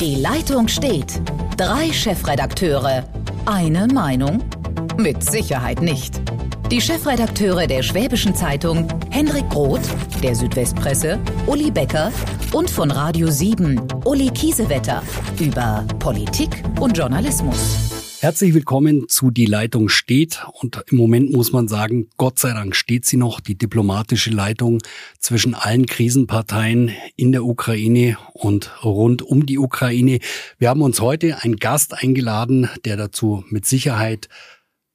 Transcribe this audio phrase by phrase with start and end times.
[0.00, 1.20] Die Leitung steht.
[1.56, 3.02] Drei Chefredakteure.
[3.46, 4.44] Eine Meinung?
[4.96, 6.22] Mit Sicherheit nicht.
[6.70, 9.80] Die Chefredakteure der Schwäbischen Zeitung, Henrik Roth,
[10.22, 12.12] der Südwestpresse, Uli Becker
[12.52, 15.02] und von Radio 7, Uli Kiesewetter,
[15.40, 17.87] über Politik und Journalismus.
[18.20, 20.44] Herzlich willkommen zu Die Leitung steht.
[20.60, 24.82] Und im Moment muss man sagen, Gott sei Dank steht sie noch, die diplomatische Leitung
[25.20, 30.18] zwischen allen Krisenparteien in der Ukraine und rund um die Ukraine.
[30.58, 34.28] Wir haben uns heute einen Gast eingeladen, der dazu mit Sicherheit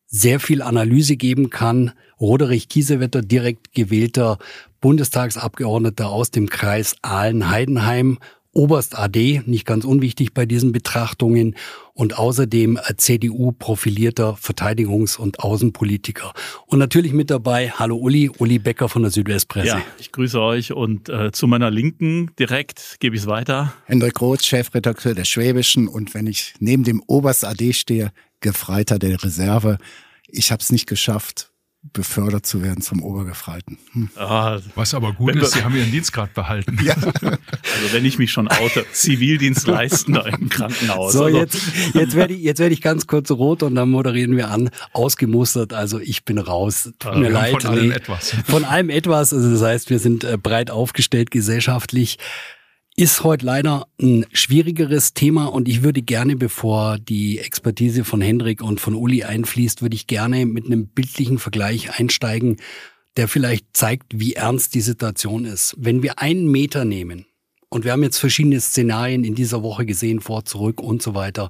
[0.05, 1.93] sehr viel Analyse geben kann.
[2.20, 4.37] Roderich Kiesewetter, direkt gewählter
[4.81, 8.20] Bundestagsabgeordneter aus dem Kreis Aalen-Heidenheim
[8.53, 11.55] Oberst AD, nicht ganz unwichtig bei diesen Betrachtungen,
[11.93, 16.34] und außerdem CDU-profilierter Verteidigungs- und Außenpolitiker.
[16.66, 19.67] Und natürlich mit dabei, hallo Uli, Uli Becker von der Südwestpresse.
[19.67, 23.73] Ja, ich grüße euch und äh, zu meiner Linken direkt gebe ich es weiter.
[23.85, 29.24] Hendrik Roth, Chefredakteur der Schwäbischen und wenn ich neben dem Oberst AD stehe, Gefreiter der
[29.24, 29.77] Reserve.
[30.27, 31.52] Ich habe es nicht geschafft,
[31.91, 33.77] befördert zu werden zum Obergefreiten.
[33.91, 34.09] Hm.
[34.15, 36.79] Ah, Was aber gut ist, Sie haben Ihren Dienstgrad behalten.
[36.84, 36.95] Ja.
[36.95, 41.13] Also wenn ich mich schon oute, Zivildienst leisten im Krankenhaus.
[41.13, 41.37] So, also.
[41.37, 41.57] jetzt,
[41.93, 44.70] jetzt werde ich, jetzt werde ich ganz kurz rot und dann moderieren wir an.
[44.93, 46.93] Ausgemustert, also ich bin raus.
[46.99, 47.62] Tut also mir leid.
[47.62, 48.35] Von allem nee, etwas.
[48.45, 49.34] Von allem etwas.
[49.34, 52.18] Also das heißt, wir sind äh, breit aufgestellt gesellschaftlich
[52.96, 58.62] ist heute leider ein schwierigeres Thema und ich würde gerne, bevor die Expertise von Hendrik
[58.62, 62.58] und von Uli einfließt, würde ich gerne mit einem bildlichen Vergleich einsteigen,
[63.18, 65.75] der vielleicht zeigt, wie ernst die Situation ist.
[65.78, 67.25] Wenn wir einen Meter nehmen,
[67.74, 71.50] und wir haben jetzt verschiedene Szenarien in dieser Woche gesehen, vor, zurück und so weiter.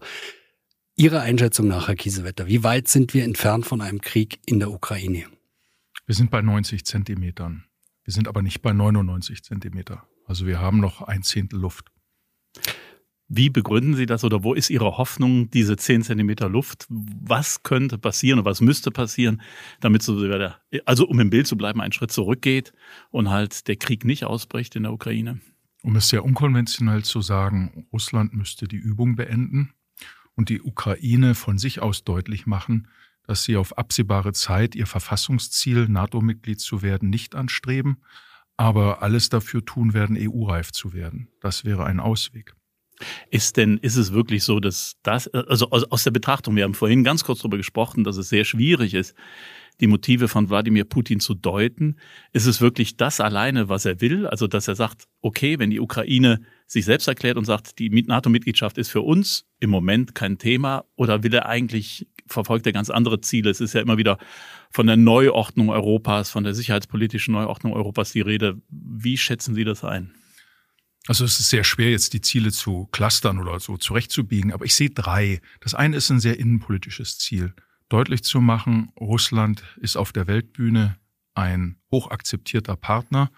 [0.96, 4.72] Ihre Einschätzung nach, Herr Kiesewetter, wie weit sind wir entfernt von einem Krieg in der
[4.72, 5.26] Ukraine?
[6.06, 7.66] Wir sind bei 90 Zentimetern.
[8.06, 10.08] Wir sind aber nicht bei 99 Zentimeter.
[10.26, 11.92] Also wir haben noch ein Zehntel Luft.
[13.36, 16.86] Wie begründen Sie das oder wo ist Ihre Hoffnung, diese zehn Zentimeter Luft?
[16.90, 19.42] Was könnte passieren oder was müsste passieren,
[19.80, 20.22] damit so,
[20.86, 22.74] also um im Bild zu bleiben, einen Schritt zurückgeht
[23.10, 25.40] und halt der Krieg nicht ausbricht in der Ukraine?
[25.82, 29.74] Um es sehr unkonventionell zu sagen, Russland müsste die Übung beenden
[30.36, 32.88] und die Ukraine von sich aus deutlich machen,
[33.26, 37.98] dass sie auf absehbare Zeit ihr Verfassungsziel, NATO-Mitglied zu werden, nicht anstreben,
[38.58, 41.30] aber alles dafür tun werden, EU-reif zu werden.
[41.42, 42.56] Das wäre ein Ausweg.
[43.32, 47.04] Ist denn, ist es wirklich so, dass das, also aus der Betrachtung, wir haben vorhin
[47.04, 49.16] ganz kurz darüber gesprochen, dass es sehr schwierig ist,
[49.80, 51.98] die Motive von Wladimir Putin zu deuten.
[52.32, 54.28] Ist es wirklich das alleine, was er will?
[54.28, 56.42] Also, dass er sagt, okay, wenn die Ukraine
[56.74, 61.24] sich selbst erklärt und sagt, die NATO-Mitgliedschaft ist für uns im Moment kein Thema, oder
[61.24, 63.52] will er eigentlich, verfolgt er ganz andere Ziele?
[63.52, 64.18] Es ist ja immer wieder
[64.72, 68.60] von der Neuordnung Europas, von der sicherheitspolitischen Neuordnung Europas die Rede.
[68.70, 70.14] Wie schätzen Sie das ein?
[71.08, 74.74] Also es ist sehr schwer, jetzt die Ziele zu clustern oder so zurechtzubiegen, aber ich
[74.74, 75.42] sehe drei.
[75.60, 77.54] Das eine ist ein sehr innenpolitisches Ziel.
[77.90, 80.98] Deutlich zu machen, Russland ist auf der Weltbühne
[81.36, 83.32] ein hochakzeptierter Partner,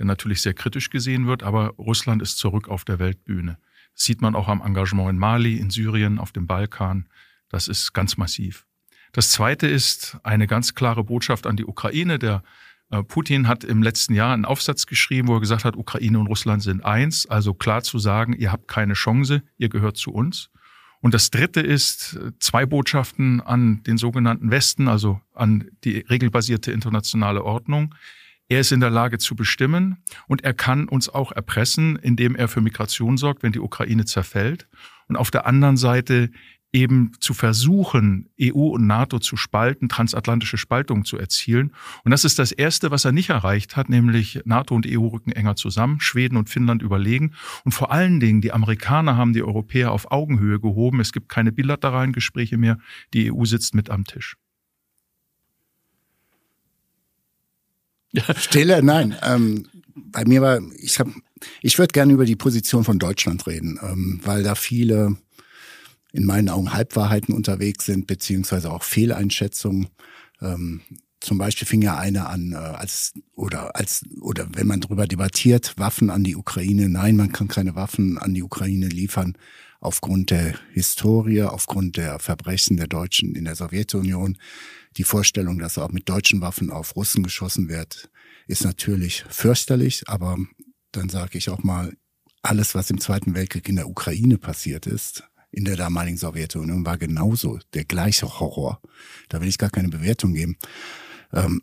[0.00, 3.58] der natürlich sehr kritisch gesehen wird, aber Russland ist zurück auf der Weltbühne.
[3.94, 7.06] Das sieht man auch am Engagement in Mali, in Syrien, auf dem Balkan.
[7.50, 8.64] Das ist ganz massiv.
[9.12, 12.18] Das Zweite ist eine ganz klare Botschaft an die Ukraine.
[12.18, 12.42] Der
[12.88, 16.28] äh, Putin hat im letzten Jahr einen Aufsatz geschrieben, wo er gesagt hat, Ukraine und
[16.28, 17.26] Russland sind eins.
[17.26, 20.48] Also klar zu sagen, ihr habt keine Chance, ihr gehört zu uns.
[21.02, 26.72] Und das Dritte ist äh, zwei Botschaften an den sogenannten Westen, also an die regelbasierte
[26.72, 27.94] internationale Ordnung.
[28.50, 32.48] Er ist in der Lage zu bestimmen und er kann uns auch erpressen, indem er
[32.48, 34.66] für Migration sorgt, wenn die Ukraine zerfällt.
[35.06, 36.30] Und auf der anderen Seite
[36.72, 41.72] eben zu versuchen, EU und NATO zu spalten, transatlantische Spaltung zu erzielen.
[42.02, 45.30] Und das ist das Erste, was er nicht erreicht hat, nämlich NATO und EU rücken
[45.30, 47.34] enger zusammen, Schweden und Finnland überlegen.
[47.64, 50.98] Und vor allen Dingen, die Amerikaner haben die Europäer auf Augenhöhe gehoben.
[50.98, 52.78] Es gibt keine bilateralen Gespräche mehr.
[53.14, 54.36] Die EU sitzt mit am Tisch.
[58.38, 59.16] Stille, nein.
[59.22, 61.12] Ähm, bei mir war, ich habe,
[61.62, 65.16] ich würde gerne über die Position von Deutschland reden, ähm, weil da viele
[66.12, 69.88] in meinen Augen Halbwahrheiten unterwegs sind, beziehungsweise auch Fehleinschätzungen.
[70.40, 70.80] Ähm,
[71.20, 75.74] zum Beispiel fing ja eine an, äh, als oder als oder wenn man darüber debattiert,
[75.76, 76.88] Waffen an die Ukraine.
[76.88, 79.36] Nein, man kann keine Waffen an die Ukraine liefern
[79.80, 84.36] aufgrund der Historie, aufgrund der Verbrechen der Deutschen in der Sowjetunion.
[84.96, 88.10] Die Vorstellung, dass auch mit deutschen Waffen auf Russen geschossen wird,
[88.46, 90.04] ist natürlich fürchterlich.
[90.06, 90.36] Aber
[90.92, 91.96] dann sage ich auch mal,
[92.42, 96.96] alles, was im Zweiten Weltkrieg in der Ukraine passiert ist, in der damaligen Sowjetunion war
[96.96, 98.80] genauso der gleiche Horror.
[99.28, 100.56] Da will ich gar keine Bewertung geben.
[101.32, 101.62] Ähm,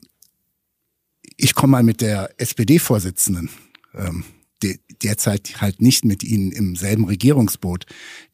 [1.37, 3.49] ich komme mal mit der SPD-Vorsitzenden
[3.93, 4.23] ähm,
[4.63, 7.85] de derzeit halt nicht mit ihnen im selben Regierungsboot.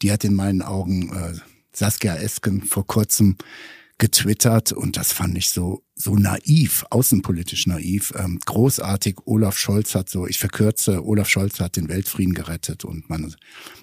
[0.02, 1.34] Die hat in meinen Augen äh,
[1.74, 3.38] Saskia Esken vor kurzem
[3.98, 9.20] getwittert und das fand ich so so naiv, außenpolitisch naiv, ähm, großartig.
[9.25, 13.34] Olaf Scholz hat so, ich verkürze, Olaf Scholz hat den Weltfrieden gerettet und man,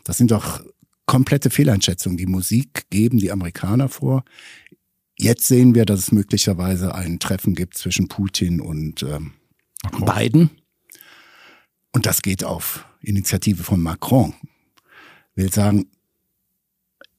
[0.05, 0.61] das sind doch
[1.07, 2.17] komplette Fehleinschätzungen.
[2.17, 4.25] Die Musik geben die Amerikaner vor.
[5.17, 9.33] Jetzt sehen wir, dass es möglicherweise ein Treffen gibt zwischen Putin und ähm,
[10.05, 10.51] Biden.
[11.93, 14.35] Und das geht auf Initiative von Macron.
[15.35, 15.87] Will sagen,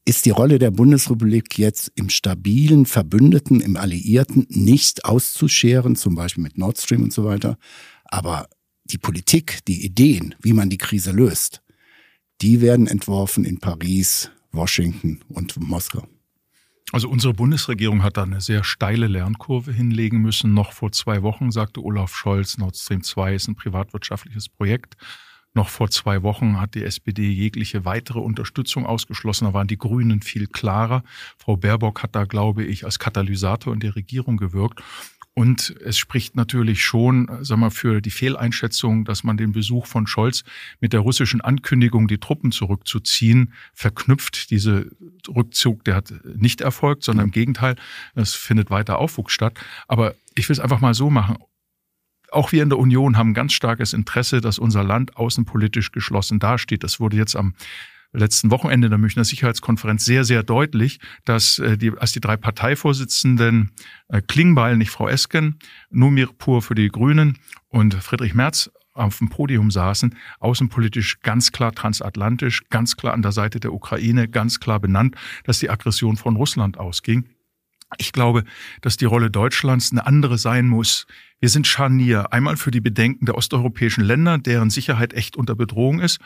[0.06, 6.44] ist die Rolle der Bundesrepublik jetzt im stabilen Verbündeten, im Alliierten nicht auszuscheren, zum Beispiel
[6.44, 7.58] mit Nord Stream und so weiter.
[8.06, 8.48] Aber
[8.86, 11.62] die Politik, die Ideen, wie man die Krise löst,
[12.42, 16.08] die werden entworfen in Paris, Washington und Moskau.
[16.92, 20.54] Also unsere Bundesregierung hat da eine sehr steile Lernkurve hinlegen müssen.
[20.54, 24.98] Noch vor zwei Wochen sagte Olaf Scholz, Nord Stream 2 ist ein privatwirtschaftliches Projekt.
[25.54, 29.46] Noch vor zwei Wochen hat die SPD jegliche weitere Unterstützung ausgeschlossen.
[29.46, 31.04] Da waren die Grünen viel klarer.
[31.38, 34.82] Frau Baerbock hat da, glaube ich, als Katalysator in der Regierung gewirkt.
[35.34, 40.06] Und es spricht natürlich schon, sag mal, für die Fehleinschätzung, dass man den Besuch von
[40.06, 40.44] Scholz
[40.82, 44.50] mit der russischen Ankündigung, die Truppen zurückzuziehen, verknüpft.
[44.50, 44.92] Diese
[45.28, 47.76] Rückzug, der hat nicht erfolgt, sondern im Gegenteil,
[48.14, 49.58] es findet weiter Aufwuchs statt.
[49.88, 51.38] Aber ich will es einfach mal so machen
[52.32, 56.84] auch wir in der Union haben ganz starkes Interesse, dass unser Land außenpolitisch geschlossen dasteht.
[56.84, 57.54] Das wurde jetzt am
[58.14, 63.72] letzten Wochenende der Münchner Sicherheitskonferenz sehr, sehr deutlich, dass äh, die, als die drei Parteivorsitzenden
[64.10, 65.60] äh, Klingbeil, nicht Frau Esken,
[65.90, 67.38] Numirpur für die Grünen
[67.70, 73.32] und Friedrich Merz auf dem Podium saßen, außenpolitisch ganz klar transatlantisch, ganz klar an der
[73.32, 75.16] Seite der Ukraine, ganz klar benannt,
[75.46, 77.30] dass die Aggression von Russland ausging.
[77.98, 78.44] Ich glaube,
[78.82, 81.08] dass die Rolle Deutschlands eine andere sein muss.
[81.40, 86.00] Wir sind Scharnier, einmal für die Bedenken der osteuropäischen Länder, deren Sicherheit echt unter Bedrohung
[86.00, 86.20] ist,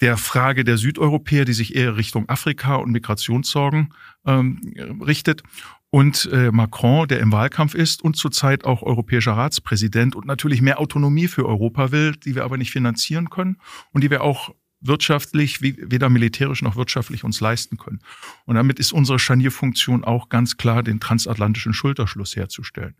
[0.00, 3.94] der Frage der Südeuropäer, die sich eher Richtung Afrika und Migrationssorgen
[4.26, 5.42] ähm, richtet,
[5.90, 10.80] und äh, Macron, der im Wahlkampf ist und zurzeit auch europäischer Ratspräsident und natürlich mehr
[10.80, 13.56] Autonomie für Europa will, die wir aber nicht finanzieren können
[13.92, 18.00] und die wir auch wirtschaftlich, weder militärisch noch wirtschaftlich uns leisten können.
[18.44, 22.94] Und damit ist unsere Scharnierfunktion auch ganz klar, den transatlantischen Schulterschluss herzustellen.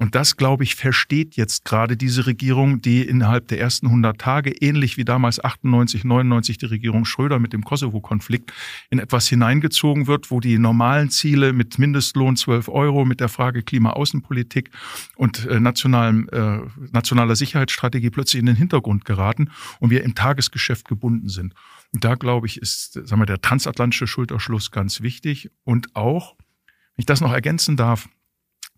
[0.00, 4.50] Und das, glaube ich, versteht jetzt gerade diese Regierung, die innerhalb der ersten 100 Tage,
[4.50, 8.50] ähnlich wie damals 98, 99 die Regierung Schröder mit dem Kosovo-Konflikt,
[8.88, 13.62] in etwas hineingezogen wird, wo die normalen Ziele mit Mindestlohn 12 Euro, mit der Frage
[13.62, 14.70] Klima-Außenpolitik
[15.16, 19.50] und äh, äh, nationaler Sicherheitsstrategie plötzlich in den Hintergrund geraten
[19.80, 21.54] und wir im Tagesgeschäft gebunden sind.
[21.92, 27.02] Und da, glaube ich, ist sagen wir, der transatlantische Schulterschluss ganz wichtig und auch, wenn
[27.02, 28.08] ich das noch ergänzen darf,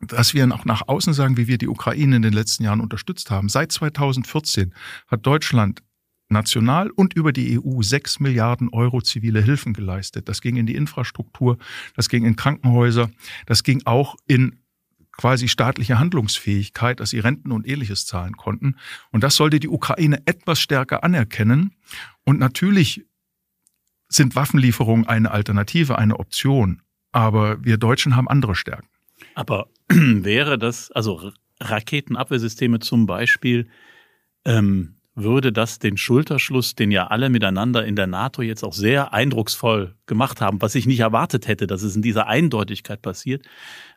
[0.00, 3.30] dass wir auch nach außen sagen, wie wir die Ukraine in den letzten Jahren unterstützt
[3.30, 3.48] haben.
[3.48, 4.74] Seit 2014
[5.06, 5.82] hat Deutschland
[6.28, 10.28] national und über die EU sechs Milliarden Euro zivile Hilfen geleistet.
[10.28, 11.58] Das ging in die Infrastruktur,
[11.94, 13.10] das ging in Krankenhäuser,
[13.46, 14.62] das ging auch in
[15.17, 18.76] quasi staatliche Handlungsfähigkeit, dass sie Renten und ähnliches zahlen konnten.
[19.11, 21.75] Und das sollte die Ukraine etwas stärker anerkennen.
[22.25, 23.05] Und natürlich
[24.09, 26.82] sind Waffenlieferungen eine Alternative, eine Option.
[27.12, 28.88] Aber wir Deutschen haben andere Stärken.
[29.35, 33.69] Aber wäre das, also Raketenabwehrsysteme zum Beispiel,
[34.44, 39.12] ähm, würde das den Schulterschluss, den ja alle miteinander in der NATO jetzt auch sehr
[39.12, 43.45] eindrucksvoll gemacht haben, was ich nicht erwartet hätte, dass es in dieser Eindeutigkeit passiert,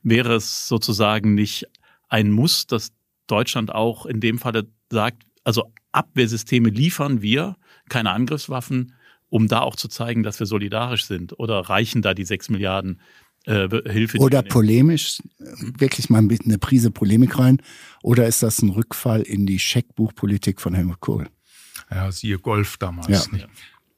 [0.03, 1.67] wäre es sozusagen nicht
[2.09, 2.91] ein Muss, dass
[3.27, 7.55] Deutschland auch in dem Falle sagt, also Abwehrsysteme liefern wir,
[7.89, 8.93] keine Angriffswaffen,
[9.29, 11.37] um da auch zu zeigen, dass wir solidarisch sind?
[11.39, 12.99] Oder reichen da die sechs Milliarden
[13.45, 14.17] äh, Hilfe.
[14.19, 17.61] Oder polemisch, wirklich mal eine Prise Polemik rein.
[18.03, 21.29] Oder ist das ein Rückfall in die Scheckbuchpolitik von Helmut Kohl?
[21.91, 23.31] Ja, siehe Golf damals, ja.
[23.31, 23.47] nicht?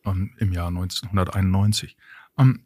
[0.03, 1.97] Um, im Jahr 1991.
[2.35, 2.63] Um, ähm,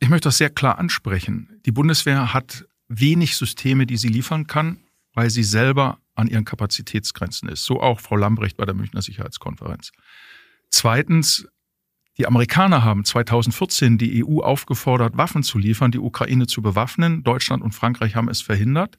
[0.00, 1.60] ich möchte das sehr klar ansprechen.
[1.64, 4.80] Die Bundeswehr hat wenig Systeme, die sie liefern kann,
[5.14, 7.64] weil sie selber an ihren Kapazitätsgrenzen ist.
[7.64, 9.92] So auch Frau Lambrecht bei der Münchner Sicherheitskonferenz.
[10.70, 11.46] Zweitens
[12.18, 17.22] die Amerikaner haben 2014 die EU aufgefordert, Waffen zu liefern, die Ukraine zu bewaffnen.
[17.22, 18.96] Deutschland und Frankreich haben es verhindert,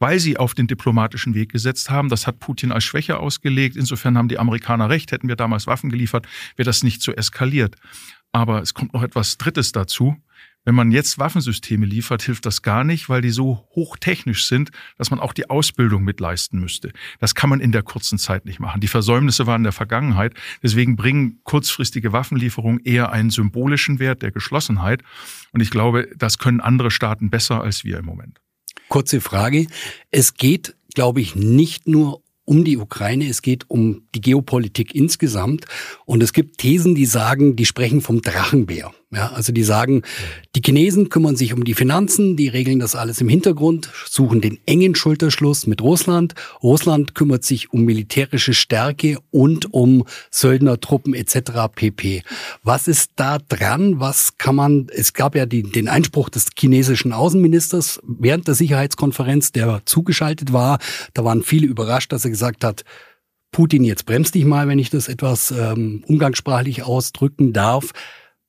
[0.00, 2.08] weil sie auf den diplomatischen Weg gesetzt haben.
[2.08, 3.76] Das hat Putin als Schwäche ausgelegt.
[3.76, 5.12] Insofern haben die Amerikaner recht.
[5.12, 7.76] Hätten wir damals Waffen geliefert, wäre das nicht so eskaliert.
[8.36, 10.14] Aber es kommt noch etwas Drittes dazu.
[10.66, 15.10] Wenn man jetzt Waffensysteme liefert, hilft das gar nicht, weil die so hochtechnisch sind, dass
[15.10, 16.92] man auch die Ausbildung mitleisten müsste.
[17.18, 18.82] Das kann man in der kurzen Zeit nicht machen.
[18.82, 20.34] Die Versäumnisse waren in der Vergangenheit.
[20.62, 25.02] Deswegen bringen kurzfristige Waffenlieferungen eher einen symbolischen Wert der Geschlossenheit.
[25.52, 28.42] Und ich glaube, das können andere Staaten besser als wir im Moment.
[28.88, 29.68] Kurze Frage.
[30.10, 35.66] Es geht, glaube ich, nicht nur um die Ukraine, es geht um die Geopolitik insgesamt.
[36.06, 38.92] Und es gibt Thesen, die sagen, die sprechen vom Drachenbär.
[39.12, 40.02] Ja, also die sagen,
[40.56, 44.58] die Chinesen kümmern sich um die Finanzen, die regeln das alles im Hintergrund, suchen den
[44.66, 46.34] engen Schulterschluss mit Russland.
[46.60, 51.68] Russland kümmert sich um militärische Stärke und um Söldnertruppen etc.
[51.72, 52.24] pp.
[52.64, 54.00] Was ist da dran?
[54.00, 59.52] Was kann man, es gab ja die, den Einspruch des chinesischen Außenministers während der Sicherheitskonferenz,
[59.52, 60.80] der zugeschaltet war.
[61.14, 62.82] Da waren viele überrascht, dass er gesagt hat,
[63.52, 67.92] Putin, jetzt bremst dich mal, wenn ich das etwas ähm, umgangssprachlich ausdrücken darf.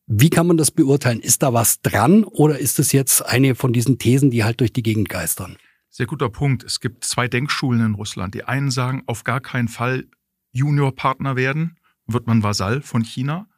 [0.09, 1.19] Wie kann man das beurteilen?
[1.19, 4.71] Ist da was dran oder ist es jetzt eine von diesen Thesen, die halt durch
[4.71, 5.57] die Gegend geistern?
[5.89, 6.63] Sehr guter Punkt.
[6.63, 8.33] Es gibt zwei Denkschulen in Russland.
[8.33, 10.05] Die einen sagen, auf gar keinen Fall
[10.53, 13.49] Juniorpartner werden, wird man Vasall von China.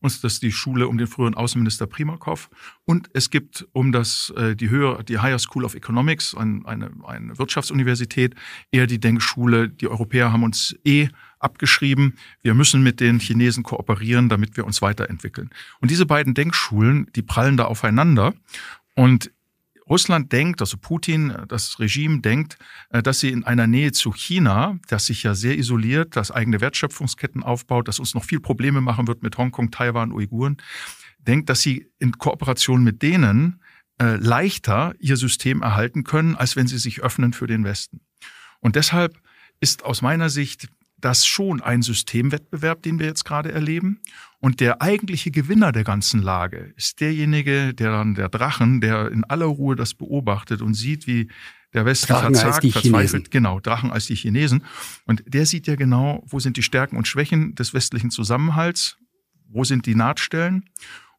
[0.00, 2.50] Und das ist die Schule um den früheren Außenminister Primakov.
[2.84, 6.64] Und es gibt um das, äh, die, höhere, die Higher School of Economics, eine,
[7.04, 8.36] eine Wirtschaftsuniversität,
[8.70, 11.08] eher die Denkschule, die Europäer haben uns eh
[11.46, 15.48] abgeschrieben, wir müssen mit den Chinesen kooperieren, damit wir uns weiterentwickeln.
[15.80, 18.34] Und diese beiden Denkschulen, die prallen da aufeinander.
[18.94, 19.30] Und
[19.88, 22.58] Russland denkt, also Putin, das Regime denkt,
[22.90, 26.60] äh, dass sie in einer Nähe zu China, das sich ja sehr isoliert, das eigene
[26.60, 30.56] Wertschöpfungsketten aufbaut, das uns noch viel Probleme machen wird mit Hongkong, Taiwan, Uiguren,
[31.18, 33.60] denkt, dass sie in Kooperation mit denen
[33.98, 38.00] äh, leichter ihr System erhalten können, als wenn sie sich öffnen für den Westen.
[38.60, 39.16] Und deshalb
[39.60, 40.68] ist aus meiner Sicht
[41.06, 44.00] das schon ein Systemwettbewerb, den wir jetzt gerade erleben.
[44.40, 49.22] Und der eigentliche Gewinner der ganzen Lage ist derjenige, der dann der Drachen, der in
[49.22, 51.28] aller Ruhe das beobachtet und sieht, wie
[51.72, 52.82] der Westen Drachen verzagt, verzweifelt.
[52.82, 53.24] Chinesen.
[53.30, 54.64] Genau, Drachen als die Chinesen.
[55.04, 58.96] Und der sieht ja genau, wo sind die Stärken und Schwächen des westlichen Zusammenhalts,
[59.48, 60.64] wo sind die Nahtstellen.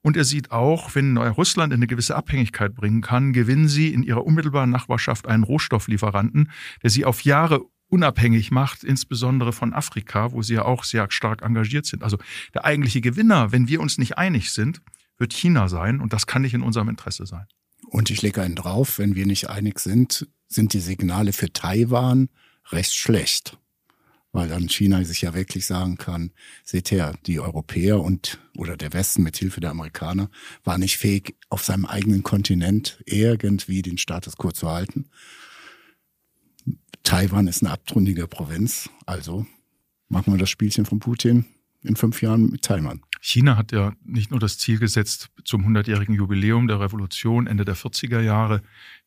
[0.02, 4.04] Und er sieht auch, wenn Russland in eine gewisse Abhängigkeit bringen kann, gewinnen sie in
[4.04, 6.52] ihrer unmittelbaren Nachbarschaft einen Rohstofflieferanten,
[6.84, 11.42] der sie auf Jahre unabhängig macht, insbesondere von Afrika, wo sie ja auch sehr stark
[11.42, 12.04] engagiert sind.
[12.04, 12.18] Also
[12.54, 14.82] der eigentliche Gewinner, wenn wir uns nicht einig sind,
[15.18, 17.48] wird China sein und das kann nicht in unserem Interesse sein.
[17.90, 22.30] Und ich lege einen drauf, wenn wir nicht einig sind, sind die Signale für Taiwan
[22.72, 23.58] recht schlecht.
[24.34, 26.32] Weil dann China sich ja wirklich sagen kann,
[26.64, 30.30] seht her, die Europäer und oder der Westen mit Hilfe der Amerikaner
[30.64, 35.10] war nicht fähig, auf seinem eigenen Kontinent irgendwie den Status quo zu halten.
[37.04, 39.46] Taiwan ist eine abtrünnige Provinz, also
[40.10, 41.46] machen wir das Spielchen von Putin
[41.84, 43.02] in fünf Jahren mit Taiwan.
[43.22, 47.76] China hat ja nicht nur das Ziel gesetzt, zum 100-jährigen Jubiläum der Revolution Ende der
[47.76, 48.62] 40er Jahre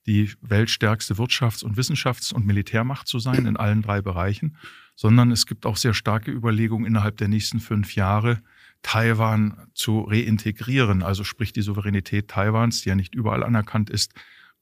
[0.07, 4.57] die weltstärkste Wirtschafts- und Wissenschafts- und Militärmacht zu sein in allen drei Bereichen,
[4.97, 8.43] sondern es gibt auch sehr starke Überlegungen innerhalb der nächsten fünf Jahre,
[8.83, 14.15] Taiwan zu reintegrieren, also sprich die Souveränität Taiwans, die ja nicht überall anerkannt ist,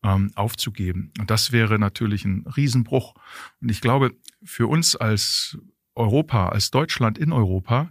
[0.03, 1.13] ähm, aufzugeben.
[1.19, 3.15] Und das wäre natürlich ein Riesenbruch.
[3.61, 4.13] Und ich glaube,
[4.45, 5.59] für uns als
[5.95, 7.91] Europa, als Deutschland in Europa,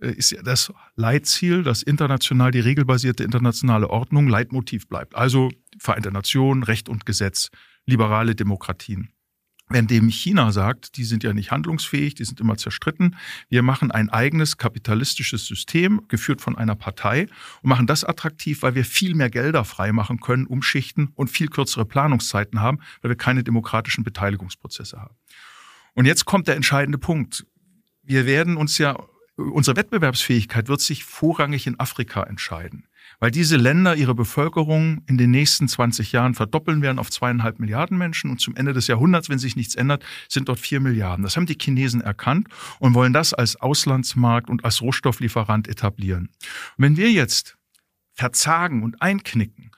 [0.00, 5.14] äh, ist ja das Leitziel, dass international die regelbasierte internationale Ordnung Leitmotiv bleibt.
[5.14, 7.50] Also Vereinte Nationen, Recht und Gesetz,
[7.84, 9.10] liberale Demokratien.
[9.68, 13.16] Wenn dem China sagt, die sind ja nicht handlungsfähig, die sind immer zerstritten,
[13.48, 17.28] wir machen ein eigenes kapitalistisches System, geführt von einer Partei,
[17.62, 21.86] und machen das attraktiv, weil wir viel mehr Gelder freimachen können, umschichten und viel kürzere
[21.86, 25.16] Planungszeiten haben, weil wir keine demokratischen Beteiligungsprozesse haben.
[25.94, 27.46] Und jetzt kommt der entscheidende Punkt.
[28.02, 28.96] Wir werden uns ja,
[29.36, 32.86] unsere Wettbewerbsfähigkeit wird sich vorrangig in Afrika entscheiden
[33.24, 37.96] weil diese Länder ihre Bevölkerung in den nächsten 20 Jahren verdoppeln werden auf zweieinhalb Milliarden
[37.96, 41.22] Menschen und zum Ende des Jahrhunderts, wenn sich nichts ändert, sind dort vier Milliarden.
[41.22, 42.48] Das haben die Chinesen erkannt
[42.80, 46.28] und wollen das als Auslandsmarkt und als Rohstofflieferant etablieren.
[46.76, 47.56] Und wenn wir jetzt
[48.12, 49.70] verzagen und einknicken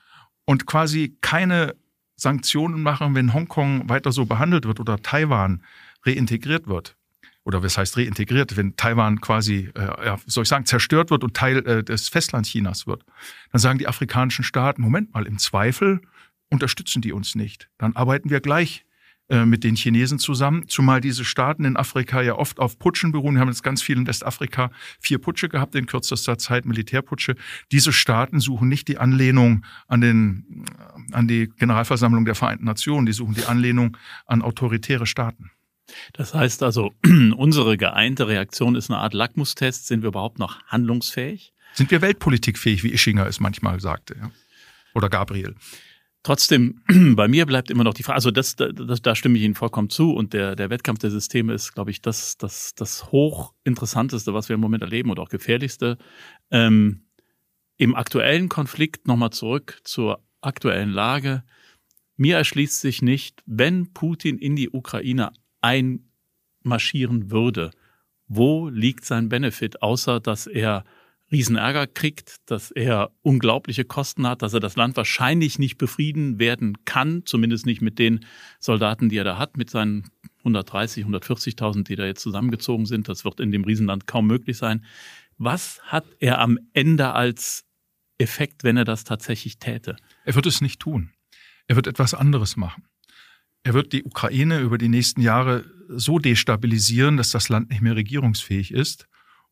[0.43, 1.73] und quasi keine
[2.17, 5.63] Sanktionen machen, wenn Hongkong weiter so behandelt wird oder Taiwan
[6.05, 6.96] reintegriert wird,
[7.47, 11.33] oder was heißt reintegriert, wenn Taiwan quasi, äh, ja, soll ich sagen, zerstört wird und
[11.33, 13.05] Teil äh, des Festlandchinas wird,
[13.53, 16.01] dann sagen die afrikanischen Staaten, Moment mal, im Zweifel
[16.49, 17.69] unterstützen die uns nicht.
[17.77, 18.83] Dann arbeiten wir gleich
[19.29, 23.35] äh, mit den Chinesen zusammen, zumal diese Staaten in Afrika ja oft auf Putschen beruhen.
[23.35, 27.37] Wir haben jetzt ganz viel in Westafrika vier Putsche gehabt in kürzester Zeit, Militärputsche.
[27.71, 30.65] Diese Staaten suchen nicht die Anlehnung an, den,
[31.13, 35.51] an die Generalversammlung der Vereinten Nationen, die suchen die Anlehnung an autoritäre Staaten.
[36.13, 36.93] Das heißt also,
[37.37, 39.87] unsere geeinte Reaktion ist eine Art Lackmustest.
[39.87, 41.53] Sind wir überhaupt noch handlungsfähig?
[41.73, 44.15] Sind wir weltpolitikfähig, wie Ischinger es manchmal sagte?
[44.19, 44.31] Ja?
[44.93, 45.55] Oder Gabriel?
[46.23, 46.81] Trotzdem,
[47.15, 49.89] bei mir bleibt immer noch die Frage, also das, das, da stimme ich Ihnen vollkommen
[49.89, 54.49] zu und der, der Wettkampf der Systeme ist, glaube ich, das, das, das hochinteressanteste, was
[54.49, 55.97] wir im Moment erleben und auch gefährlichste.
[56.51, 57.05] Ähm,
[57.77, 61.43] Im aktuellen Konflikt, nochmal zurück zur aktuellen Lage,
[62.17, 65.31] mir erschließt sich nicht, wenn Putin in die Ukraine
[66.63, 67.71] marschieren würde,
[68.27, 70.83] wo liegt sein Benefit, außer dass er
[71.31, 76.85] Riesenärger kriegt, dass er unglaubliche Kosten hat, dass er das Land wahrscheinlich nicht befrieden werden
[76.85, 78.25] kann, zumindest nicht mit den
[78.59, 80.09] Soldaten, die er da hat, mit seinen
[80.39, 83.09] 130, 140.000, die da jetzt zusammengezogen sind.
[83.09, 84.85] Das wird in dem Riesenland kaum möglich sein.
[85.37, 87.65] Was hat er am Ende als
[88.17, 89.97] Effekt, wenn er das tatsächlich täte?
[90.23, 91.11] Er wird es nicht tun.
[91.67, 92.85] Er wird etwas anderes machen.
[93.67, 97.97] Er wird die Ukraine über die nächsten Jahre so destabilisieren, dass das Land nicht mehr
[97.97, 99.09] regierungsfähig ist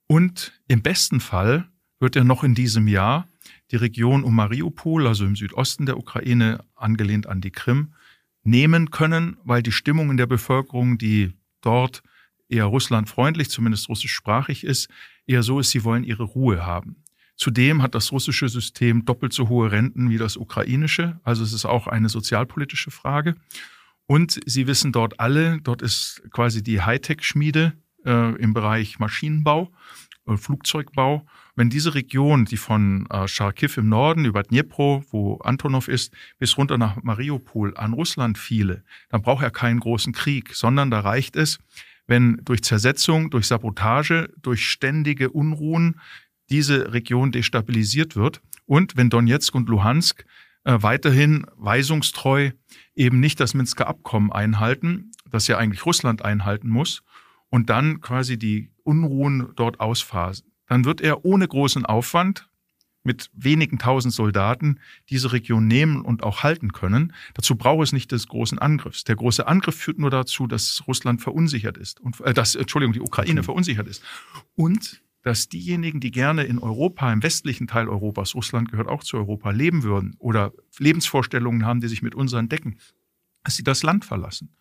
[0.08, 1.68] und im besten Fall
[2.00, 3.28] wird er noch in diesem Jahr
[3.72, 7.94] die Region um Mariupol, also im Südosten der Ukraine, angelehnt an die Krim,
[8.42, 12.02] nehmen können, weil die Stimmung in der Bevölkerung, die dort
[12.48, 14.88] eher russlandfreundlich, zumindest russischsprachig ist,
[15.28, 17.04] eher so ist, sie wollen ihre Ruhe haben.
[17.36, 21.66] Zudem hat das russische System doppelt so hohe Renten wie das ukrainische, also es ist
[21.66, 23.36] auch eine sozialpolitische Frage.
[24.08, 27.74] Und Sie wissen dort alle, dort ist quasi die Hightech-Schmiede
[28.06, 29.72] äh, im Bereich Maschinenbau
[30.26, 31.26] und Flugzeugbau.
[31.56, 33.28] Wenn diese Region, die von äh,
[33.78, 39.22] im Norden über Dnipro, wo Antonov ist, bis runter nach Mariupol an Russland fiele, dann
[39.22, 41.58] braucht er keinen großen Krieg, sondern da reicht es,
[42.08, 46.00] wenn durch Zersetzung, durch Sabotage, durch ständige Unruhen
[46.50, 50.26] diese Region destabilisiert wird und wenn Donetsk und Luhansk
[50.66, 52.52] äh, weiterhin weisungstreu
[52.96, 57.04] eben nicht das Minsker Abkommen einhalten, das ja eigentlich Russland einhalten muss,
[57.50, 60.52] und dann quasi die Unruhen dort ausphasen.
[60.68, 62.50] Dann wird er ohne großen Aufwand
[63.04, 64.80] mit wenigen tausend Soldaten
[65.10, 67.14] diese Region nehmen und auch halten können.
[67.36, 69.04] Dazu braucht es nicht des großen Angriffs.
[69.04, 73.02] Der große Angriff führt nur dazu, dass Russland verunsichert ist und äh, dass Entschuldigung die
[73.02, 73.46] Ukraine okay.
[73.46, 74.04] verunsichert ist
[74.56, 79.18] und dass diejenigen, die gerne in Europa, im westlichen Teil Europas, Russland gehört auch zu
[79.18, 82.78] Europa, leben würden oder Lebensvorstellungen haben, die sich mit unseren decken,
[83.44, 84.56] dass sie das Land verlassen.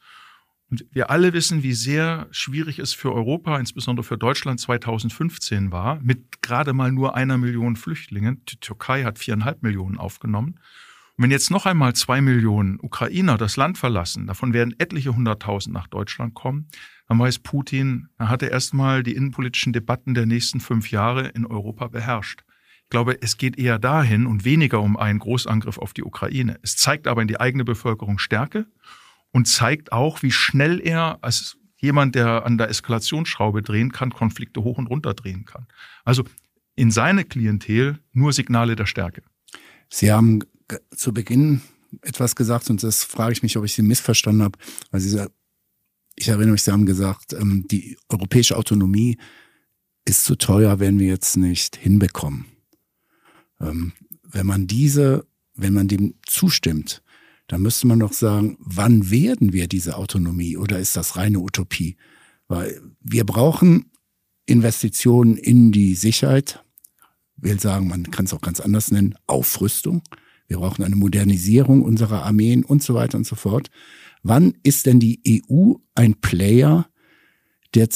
[0.70, 6.00] Und wir alle wissen, wie sehr schwierig es für Europa, insbesondere für Deutschland 2015 war,
[6.00, 8.42] mit gerade mal nur einer Million Flüchtlingen.
[8.46, 10.58] Die Türkei hat viereinhalb Millionen aufgenommen.
[11.16, 15.72] Und wenn jetzt noch einmal zwei Millionen Ukrainer das Land verlassen, davon werden etliche hunderttausend
[15.72, 16.68] nach Deutschland kommen,
[17.06, 21.88] dann weiß Putin, er hatte erstmal die innenpolitischen Debatten der nächsten fünf Jahre in Europa
[21.88, 22.44] beherrscht.
[22.84, 26.58] Ich glaube, es geht eher dahin und weniger um einen Großangriff auf die Ukraine.
[26.62, 28.66] Es zeigt aber in die eigene Bevölkerung Stärke
[29.30, 34.62] und zeigt auch, wie schnell er als jemand, der an der Eskalationsschraube drehen kann, Konflikte
[34.62, 35.66] hoch und runter drehen kann.
[36.04, 36.24] Also
[36.76, 39.22] in seine Klientel nur Signale der Stärke.
[39.88, 40.40] Sie haben
[40.94, 41.60] zu Beginn
[42.02, 44.58] etwas gesagt und das frage ich mich, ob ich Sie missverstanden habe,
[44.90, 45.24] weil Sie,
[46.16, 49.18] ich erinnere mich, Sie haben gesagt, ähm, die europäische Autonomie
[50.04, 52.46] ist zu teuer, wenn wir jetzt nicht hinbekommen.
[53.60, 57.02] Ähm, wenn man diese, wenn man dem zustimmt,
[57.46, 61.96] da müsste man doch sagen, wann werden wir diese Autonomie oder ist das reine Utopie?
[62.48, 63.90] Weil wir brauchen
[64.46, 66.64] Investitionen in die Sicherheit.
[67.36, 70.02] Ich will sagen, man kann es auch ganz anders nennen, Aufrüstung.
[70.46, 73.70] Wir brauchen eine Modernisierung unserer Armeen und so weiter und so fort.
[74.22, 76.88] Wann ist denn die EU ein Player,
[77.74, 77.88] der,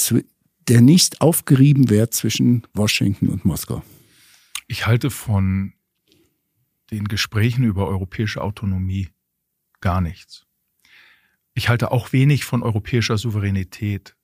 [0.68, 3.82] der nicht aufgerieben wird zwischen Washington und Moskau?
[4.66, 5.72] Ich halte von
[6.90, 9.08] den Gesprächen über europäische Autonomie
[9.80, 10.46] gar nichts.
[11.54, 14.16] Ich halte auch wenig von europäischer Souveränität.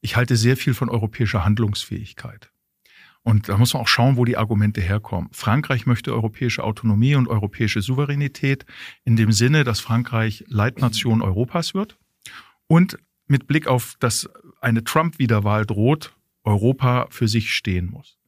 [0.00, 2.50] Ich halte sehr viel von europäischer Handlungsfähigkeit.
[3.24, 5.30] Und da muss man auch schauen, wo die Argumente herkommen.
[5.32, 8.66] Frankreich möchte europäische Autonomie und europäische Souveränität
[9.04, 11.96] in dem Sinne, dass Frankreich Leitnation Europas wird
[12.66, 14.28] und mit Blick auf, dass
[14.60, 18.18] eine Trump-Wiederwahl droht, Europa für sich stehen muss.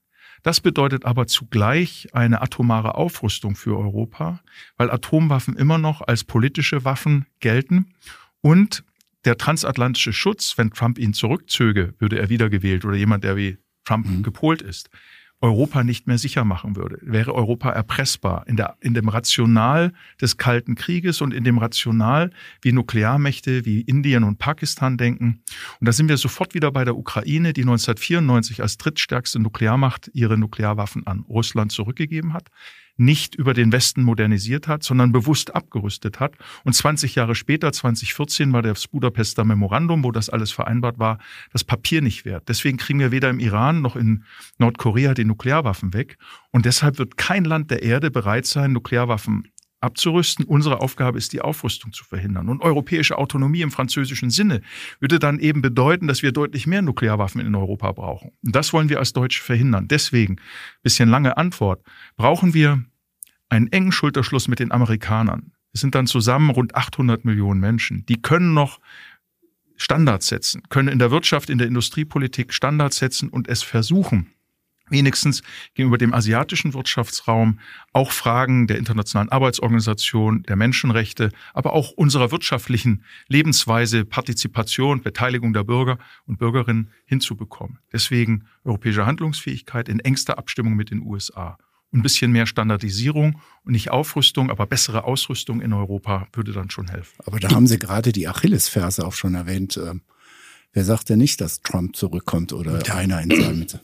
[0.42, 4.40] Das bedeutet aber zugleich eine atomare Aufrüstung für Europa,
[4.78, 7.92] weil Atomwaffen immer noch als politische Waffen gelten
[8.40, 8.82] und
[9.26, 14.06] der transatlantische Schutz, wenn Trump ihn zurückzöge, würde er wiedergewählt oder jemand, der wie Trump
[14.06, 14.22] mhm.
[14.22, 14.90] gepolt ist,
[15.40, 16.98] Europa nicht mehr sicher machen würde.
[17.02, 22.30] Wäre Europa erpressbar in, der, in dem Rational des Kalten Krieges und in dem Rational,
[22.62, 25.42] wie Nuklearmächte wie Indien und Pakistan denken.
[25.78, 30.38] Und da sind wir sofort wieder bei der Ukraine, die 1994 als drittstärkste Nuklearmacht ihre
[30.38, 32.48] Nuklearwaffen an Russland zurückgegeben hat
[32.96, 36.34] nicht über den Westen modernisiert hat, sondern bewusst abgerüstet hat.
[36.64, 41.18] Und 20 Jahre später, 2014, war das Budapester Memorandum, wo das alles vereinbart war,
[41.52, 42.48] das Papier nicht wert.
[42.48, 44.24] Deswegen kriegen wir weder im Iran noch in
[44.58, 46.16] Nordkorea die Nuklearwaffen weg.
[46.50, 49.48] Und deshalb wird kein Land der Erde bereit sein, Nuklearwaffen
[49.86, 50.44] abzurüsten.
[50.44, 52.50] Unsere Aufgabe ist, die Aufrüstung zu verhindern.
[52.50, 54.60] Und europäische Autonomie im französischen Sinne
[55.00, 58.32] würde dann eben bedeuten, dass wir deutlich mehr Nuklearwaffen in Europa brauchen.
[58.44, 59.88] Und das wollen wir als Deutsche verhindern.
[59.88, 60.36] Deswegen,
[60.82, 61.82] bisschen lange Antwort,
[62.16, 62.84] brauchen wir
[63.48, 65.52] einen engen Schulterschluss mit den Amerikanern.
[65.72, 68.04] Es sind dann zusammen rund 800 Millionen Menschen.
[68.06, 68.80] Die können noch
[69.76, 74.32] Standards setzen, können in der Wirtschaft, in der Industriepolitik Standards setzen und es versuchen,
[74.88, 75.42] wenigstens
[75.74, 77.58] gegenüber dem asiatischen Wirtschaftsraum
[77.92, 85.64] auch Fragen der Internationalen Arbeitsorganisation, der Menschenrechte, aber auch unserer wirtschaftlichen Lebensweise, Partizipation, Beteiligung der
[85.64, 87.78] Bürger und Bürgerinnen hinzubekommen.
[87.92, 91.58] Deswegen europäische Handlungsfähigkeit in engster Abstimmung mit den USA.
[91.92, 96.88] Ein bisschen mehr Standardisierung und nicht Aufrüstung, aber bessere Ausrüstung in Europa würde dann schon
[96.88, 97.14] helfen.
[97.24, 99.76] Aber da haben Sie gerade die Achillesferse auch schon erwähnt.
[99.76, 100.02] Ähm,
[100.72, 102.94] wer sagt denn nicht, dass Trump zurückkommt oder ja.
[102.94, 103.80] einer in seiner Mitte?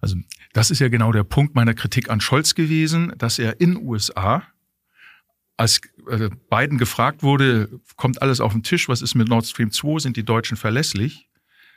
[0.00, 0.16] Also
[0.52, 4.42] das ist ja genau der Punkt meiner Kritik an Scholz gewesen, dass er in USA,
[5.56, 9.70] als äh, Biden gefragt wurde, kommt alles auf den Tisch, was ist mit Nord Stream
[9.70, 11.28] 2, sind die Deutschen verlässlich,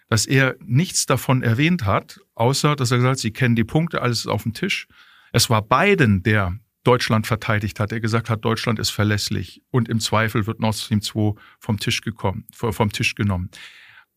[0.10, 4.02] dass er nichts davon erwähnt hat, außer dass er gesagt hat, sie kennen die Punkte,
[4.02, 4.88] alles ist auf dem Tisch.
[5.32, 10.00] Es war Biden, der Deutschland verteidigt hat, der gesagt hat, Deutschland ist verlässlich und im
[10.00, 13.50] Zweifel wird Nord Stream 2 vom Tisch gekommen, vom Tisch genommen.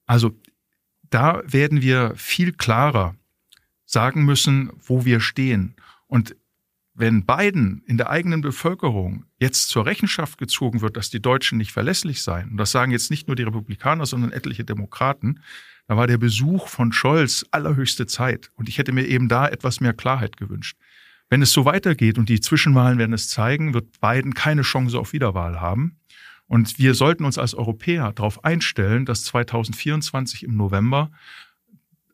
[0.06, 0.38] Also
[1.02, 3.14] da werden wir viel klarer
[3.92, 5.74] sagen müssen, wo wir stehen.
[6.06, 6.34] Und
[6.94, 11.72] wenn Biden in der eigenen Bevölkerung jetzt zur Rechenschaft gezogen wird, dass die Deutschen nicht
[11.72, 15.40] verlässlich seien, und das sagen jetzt nicht nur die Republikaner, sondern etliche Demokraten,
[15.86, 18.50] da war der Besuch von Scholz allerhöchste Zeit.
[18.54, 20.76] Und ich hätte mir eben da etwas mehr Klarheit gewünscht.
[21.28, 25.12] Wenn es so weitergeht und die Zwischenwahlen werden es zeigen, wird Biden keine Chance auf
[25.12, 25.98] Wiederwahl haben.
[26.46, 31.10] Und wir sollten uns als Europäer darauf einstellen, dass 2024 im November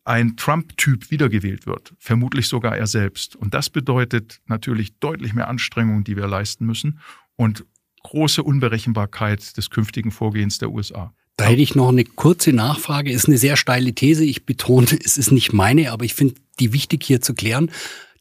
[0.09, 3.37] ein Trump-Typ wiedergewählt wird, vermutlich sogar er selbst.
[3.37, 7.01] Und das bedeutet natürlich deutlich mehr Anstrengungen, die wir leisten müssen
[7.37, 7.67] und
[8.05, 11.13] große Unberechenbarkeit des künftigen Vorgehens der USA.
[11.37, 13.13] Da hätte ich noch eine kurze Nachfrage.
[13.13, 14.25] Ist eine sehr steile These.
[14.25, 17.71] Ich betone, es ist nicht meine, aber ich finde die wichtig hier zu klären.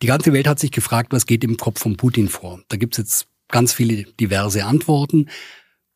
[0.01, 2.59] Die ganze Welt hat sich gefragt, was geht im Kopf von Putin vor.
[2.67, 5.29] Da gibt's jetzt ganz viele diverse Antworten.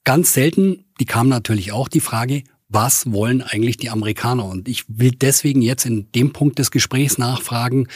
[0.06, 4.46] Ganz selten, die kam natürlich auch die Frage, was wollen eigentlich die Amerikaner?
[4.46, 7.88] Und ich will deswegen jetzt in dem Punkt des Gesprächs nachfragen,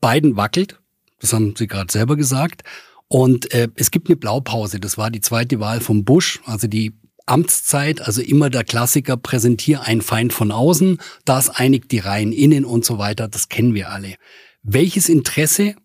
[0.00, 0.80] Biden wackelt,
[1.20, 2.62] das haben Sie gerade selber gesagt,
[3.08, 6.92] und äh, es gibt eine Blaupause, das war die zweite Wahl von Bush, also die
[7.26, 12.64] Amtszeit, also immer der Klassiker, präsentier ein Feind von außen, das einigt die Reihen innen
[12.64, 14.16] und so weiter, das kennen wir alle.
[14.62, 15.76] Welches Interesse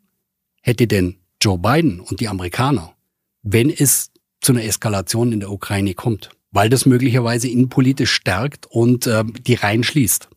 [0.62, 2.94] hätte denn Joe Biden und die Amerikaner,
[3.44, 6.32] wenn es zu einer Eskalation in der Ukraine kommt?
[6.52, 10.30] Weil das möglicherweise innenpolitisch stärkt und äh, die Reihen schließt.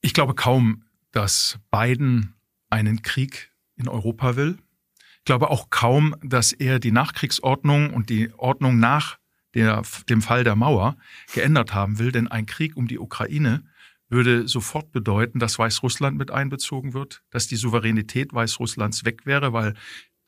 [0.00, 2.34] Ich glaube kaum, dass Biden
[2.70, 4.58] einen Krieg in Europa will.
[5.18, 9.18] Ich glaube auch kaum, dass er die Nachkriegsordnung und die Ordnung nach
[9.54, 10.96] der, dem Fall der Mauer
[11.32, 13.64] geändert haben will, denn ein Krieg um die Ukraine
[14.08, 19.74] würde sofort bedeuten, dass Weißrussland mit einbezogen wird, dass die Souveränität Weißrusslands weg wäre, weil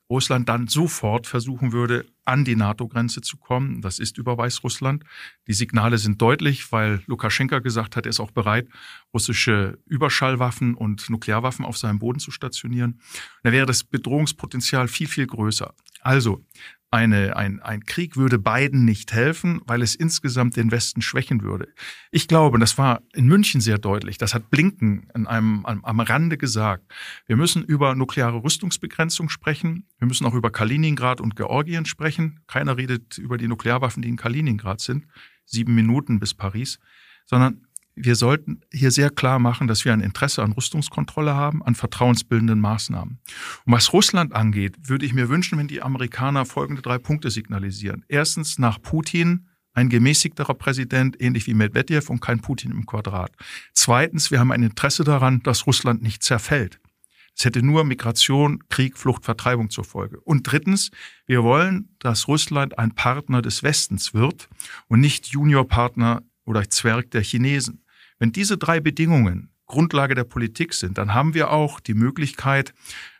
[0.09, 3.81] Russland dann sofort versuchen würde, an die NATO-Grenze zu kommen.
[3.81, 5.03] Das ist über Weißrussland.
[5.47, 8.67] Die Signale sind deutlich, weil Lukaschenka gesagt hat, er ist auch bereit,
[9.13, 13.01] russische Überschallwaffen und Nuklearwaffen auf seinem Boden zu stationieren.
[13.43, 15.73] Da wäre das Bedrohungspotenzial viel, viel größer.
[16.01, 16.45] Also,
[16.91, 21.67] eine, ein, ein Krieg würde beiden nicht helfen, weil es insgesamt den Westen schwächen würde.
[22.11, 25.99] Ich glaube, das war in München sehr deutlich, das hat Blinken in einem, am, am
[25.99, 26.91] Rande gesagt,
[27.27, 32.39] wir müssen über nukleare Rüstungsbegrenzung sprechen, wir müssen auch über Kaliningrad und Georgien sprechen.
[32.47, 35.05] Keiner redet über die Nuklearwaffen, die in Kaliningrad sind,
[35.45, 36.79] sieben Minuten bis Paris,
[37.25, 37.67] sondern
[38.01, 42.59] wir sollten hier sehr klar machen, dass wir ein Interesse an Rüstungskontrolle haben, an vertrauensbildenden
[42.59, 43.19] Maßnahmen.
[43.65, 48.05] Und was Russland angeht, würde ich mir wünschen, wenn die Amerikaner folgende drei Punkte signalisieren.
[48.07, 53.31] Erstens, nach Putin ein gemäßigterer Präsident, ähnlich wie Medvedev und kein Putin im Quadrat.
[53.73, 56.79] Zweitens, wir haben ein Interesse daran, dass Russland nicht zerfällt.
[57.37, 60.19] Es hätte nur Migration, Krieg, Flucht, Vertreibung zur Folge.
[60.21, 60.91] Und drittens,
[61.25, 64.49] wir wollen, dass Russland ein Partner des Westens wird
[64.87, 67.85] und nicht Juniorpartner oder Zwerg der Chinesen.
[68.19, 72.73] Wenn diese drei Bedingungen Grundlage der Politik sind, dann haben wir auch die Möglichkeit,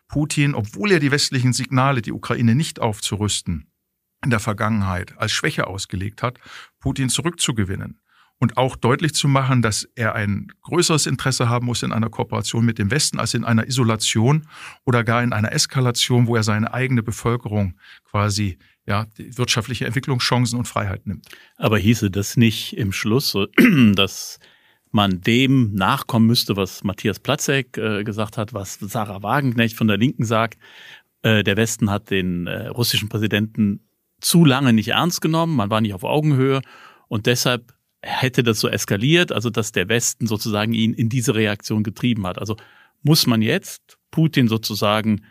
[0.07, 3.71] Putin, obwohl er die westlichen Signale, die Ukraine nicht aufzurüsten,
[4.23, 6.39] in der Vergangenheit als Schwäche ausgelegt hat,
[6.79, 7.99] Putin zurückzugewinnen
[8.39, 12.65] und auch deutlich zu machen, dass er ein größeres Interesse haben muss in einer Kooperation
[12.65, 14.47] mit dem Westen als in einer Isolation
[14.85, 17.75] oder gar in einer Eskalation, wo er seine eigene Bevölkerung
[18.09, 21.27] quasi ja, wirtschaftliche Entwicklungschancen und Freiheit nimmt.
[21.57, 23.37] Aber hieße das nicht im Schluss,
[23.93, 24.39] dass
[24.91, 29.97] man dem nachkommen müsste, was Matthias Platzek äh, gesagt hat, was Sarah Wagenknecht von der
[29.97, 30.57] Linken sagt.
[31.21, 33.81] Äh, der Westen hat den äh, russischen Präsidenten
[34.21, 36.61] zu lange nicht ernst genommen, man war nicht auf Augenhöhe
[37.07, 41.83] und deshalb hätte das so eskaliert, also dass der Westen sozusagen ihn in diese Reaktion
[41.83, 42.39] getrieben hat.
[42.39, 42.55] Also
[43.01, 45.23] muss man jetzt Putin sozusagen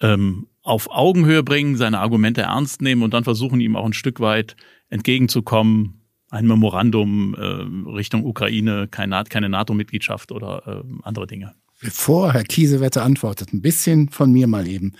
[0.00, 4.20] ähm, auf Augenhöhe bringen, seine Argumente ernst nehmen und dann versuchen, ihm auch ein Stück
[4.20, 4.56] weit
[4.88, 11.54] entgegenzukommen, ein Memorandum äh, Richtung Ukraine, keine, keine NATO-Mitgliedschaft oder äh, andere Dinge.
[11.80, 14.94] Bevor Herr Kiesewetter antwortet, ein bisschen von mir mal eben.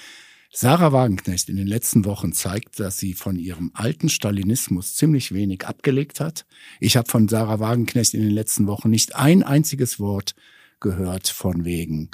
[0.52, 5.66] Sarah Wagenknecht in den letzten Wochen zeigt, dass sie von ihrem alten Stalinismus ziemlich wenig
[5.66, 6.46] abgelegt hat.
[6.80, 10.34] Ich habe von Sarah Wagenknecht in den letzten Wochen nicht ein einziges Wort
[10.80, 12.10] gehört von wegen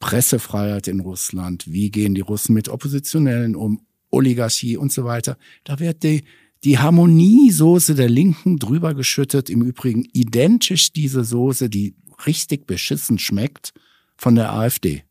[0.00, 5.38] Pressefreiheit in Russland, wie gehen die Russen mit Oppositionellen um, Oligarchie und so weiter.
[5.64, 6.24] Da wird die,
[6.64, 9.50] die Harmoniesoße der Linken drüber geschüttet.
[9.50, 11.94] Im Übrigen identisch diese Soße, die
[12.26, 13.72] richtig beschissen schmeckt,
[14.16, 15.02] von der AfD.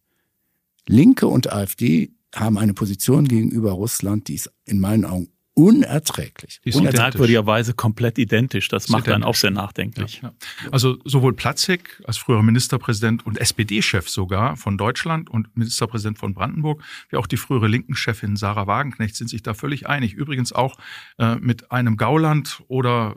[0.88, 6.60] Linke und AfD haben eine Position gegenüber Russland, die ist in meinen Augen unerträglich.
[6.66, 8.68] Die sind merkwürdigerweise komplett identisch.
[8.68, 10.20] Das macht einen auch sehr nachdenklich.
[10.22, 10.70] Ja, ja.
[10.72, 16.84] Also sowohl Platzek als früherer Ministerpräsident und SPD-Chef sogar von Deutschland und Ministerpräsident von Brandenburg,
[17.10, 20.14] wie auch die frühere Linken-Chefin Sarah Wagenknecht sind sich da völlig einig.
[20.14, 20.76] Übrigens auch
[21.20, 23.16] äh, mit einem Gauland oder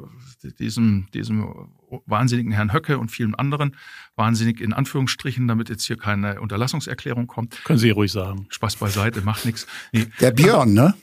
[0.60, 1.72] diesem, diesem
[2.06, 3.74] wahnsinnigen Herrn Höcke und vielen anderen,
[4.14, 7.64] wahnsinnig in Anführungsstrichen, damit jetzt hier keine Unterlassungserklärung kommt.
[7.64, 8.46] Können Sie ruhig sagen.
[8.50, 9.66] Spaß beiseite, macht nichts.
[9.92, 10.06] Nee.
[10.20, 10.94] Der Björn, ne?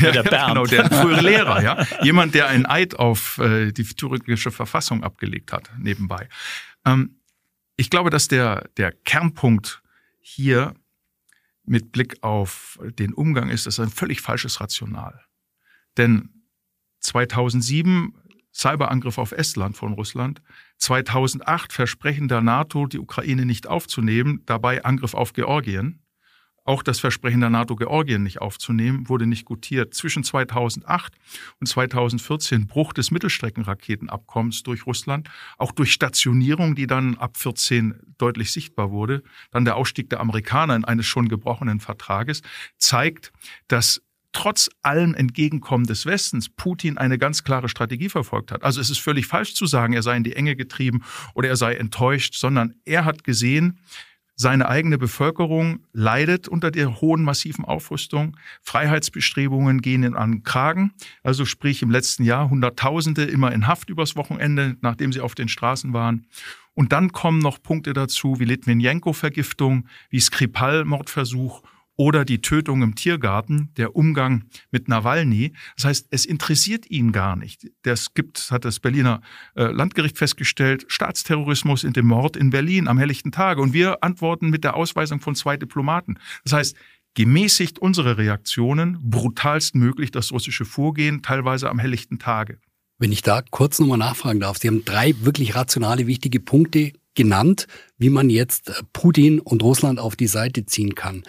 [0.00, 0.48] Ja, der Bernd.
[0.48, 1.86] genau, der frühere Lehrer, ja.
[2.02, 6.28] Jemand, der einen Eid auf äh, die türkische Verfassung abgelegt hat, nebenbei.
[6.84, 7.20] Ähm,
[7.76, 9.82] ich glaube, dass der, der Kernpunkt
[10.20, 10.74] hier
[11.64, 15.20] mit Blick auf den Umgang ist, das ist ein völlig falsches Rational.
[15.96, 16.30] Denn
[17.00, 18.14] 2007
[18.52, 20.42] Cyberangriff auf Estland von Russland,
[20.78, 26.02] 2008 Versprechen der NATO, die Ukraine nicht aufzunehmen, dabei Angriff auf Georgien,
[26.68, 29.94] auch das Versprechen der NATO, Georgien nicht aufzunehmen, wurde nicht gutiert.
[29.94, 31.14] Zwischen 2008
[31.60, 38.52] und 2014 Bruch des Mittelstreckenraketenabkommens durch Russland, auch durch Stationierung, die dann ab 14 deutlich
[38.52, 39.22] sichtbar wurde.
[39.50, 42.42] Dann der Ausstieg der Amerikaner in eines schon gebrochenen Vertrages
[42.76, 43.32] zeigt,
[43.68, 44.02] dass
[44.32, 48.62] trotz allem Entgegenkommen des Westens Putin eine ganz klare Strategie verfolgt hat.
[48.62, 51.02] Also es ist völlig falsch zu sagen, er sei in die Enge getrieben
[51.34, 53.80] oder er sei enttäuscht, sondern er hat gesehen,
[54.40, 58.36] seine eigene Bevölkerung leidet unter der hohen massiven Aufrüstung.
[58.62, 60.92] Freiheitsbestrebungen gehen in an Kragen.
[61.24, 65.48] Also sprich im letzten Jahr Hunderttausende immer in Haft übers Wochenende, nachdem sie auf den
[65.48, 66.26] Straßen waren.
[66.74, 71.62] Und dann kommen noch Punkte dazu wie Litvinenko-Vergiftung, wie Skripal-Mordversuch
[71.98, 75.52] oder die Tötung im Tiergarten, der Umgang mit Nawalny.
[75.76, 77.66] Das heißt, es interessiert ihn gar nicht.
[77.82, 79.20] Das gibt, hat das Berliner
[79.56, 83.60] äh, Landgericht festgestellt, Staatsterrorismus in dem Mord in Berlin am helllichten Tage.
[83.60, 86.18] Und wir antworten mit der Ausweisung von zwei Diplomaten.
[86.44, 86.76] Das heißt,
[87.14, 92.60] gemäßigt unsere Reaktionen, brutalst möglich das russische Vorgehen, teilweise am helllichten Tage.
[92.98, 97.66] Wenn ich da kurz nochmal nachfragen darf, Sie haben drei wirklich rationale, wichtige Punkte genannt,
[97.96, 101.24] wie man jetzt Putin und Russland auf die Seite ziehen kann.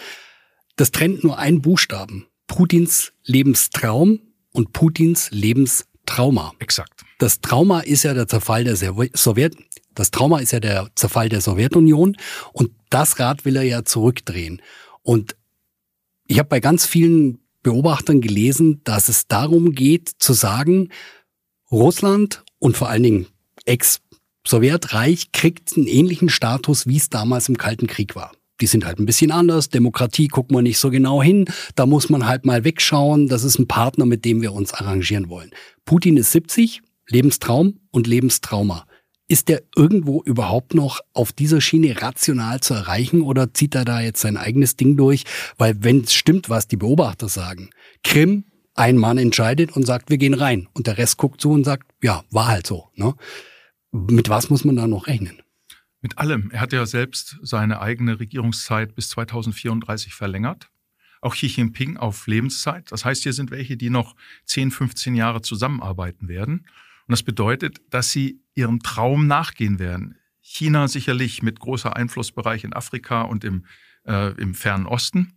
[0.79, 2.27] Das trennt nur einen Buchstaben.
[2.47, 4.21] Putins Lebenstraum
[4.53, 6.53] und Putins Lebenstrauma.
[6.59, 7.03] Exakt.
[7.17, 9.57] Das Trauma ist ja der Zerfall der Sowjet,
[9.93, 12.15] das Trauma ist ja der Zerfall der Sowjetunion
[12.53, 14.61] und das Rad will er ja zurückdrehen.
[15.03, 15.35] Und
[16.27, 20.93] ich habe bei ganz vielen Beobachtern gelesen, dass es darum geht zu sagen,
[21.69, 23.27] Russland und vor allen Dingen
[23.65, 28.99] Ex-Sowjetreich kriegt einen ähnlichen Status, wie es damals im Kalten Krieg war die sind halt
[28.99, 29.69] ein bisschen anders.
[29.69, 31.45] Demokratie guckt man nicht so genau hin.
[31.75, 33.27] Da muss man halt mal wegschauen.
[33.27, 35.51] Das ist ein Partner, mit dem wir uns arrangieren wollen.
[35.85, 38.85] Putin ist 70, Lebenstraum und Lebenstrauma.
[39.27, 44.01] Ist der irgendwo überhaupt noch auf dieser Schiene rational zu erreichen oder zieht er da
[44.01, 45.23] jetzt sein eigenes Ding durch?
[45.57, 47.69] Weil wenn es stimmt, was die Beobachter sagen,
[48.03, 50.67] Krim, ein Mann entscheidet und sagt, wir gehen rein.
[50.73, 52.87] Und der Rest guckt so und sagt, ja, war halt so.
[52.95, 53.13] Ne?
[53.91, 55.41] Mit was muss man da noch rechnen?
[56.01, 56.49] Mit allem.
[56.51, 60.69] Er hat ja selbst seine eigene Regierungszeit bis 2034 verlängert.
[61.21, 62.91] Auch Xi Jinping auf Lebenszeit.
[62.91, 66.59] Das heißt, hier sind welche, die noch 10, 15 Jahre zusammenarbeiten werden.
[67.07, 70.17] Und das bedeutet, dass sie ihrem Traum nachgehen werden.
[70.39, 73.65] China sicherlich mit großer Einflussbereich in Afrika und im,
[74.05, 75.33] äh, im fernen Osten.